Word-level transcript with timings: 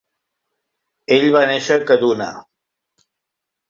Ell 1.17 1.27
va 1.37 1.45
néixer 1.53 1.79
a 1.79 1.87
Kaduna. 1.93 2.35